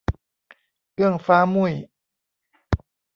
[0.93, 1.73] เอื้องฟ้ามุ่ย